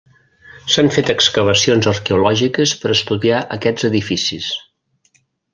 [0.75, 4.53] S'han fet excavacions arqueològiques per estudiar aquests edificis.